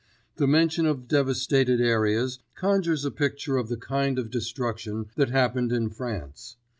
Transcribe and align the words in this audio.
The 0.37 0.47
mention 0.47 0.87
of 0.87 1.07
devastated 1.07 1.79
areas 1.79 2.39
conjures 2.55 3.05
a 3.05 3.11
picture 3.11 3.57
of 3.57 3.69
the 3.69 3.77
kind 3.77 4.17
of 4.17 4.31
destruction 4.31 5.05
that 5.15 5.29
happened 5.29 5.71
in 5.71 5.91
France. 5.91 6.55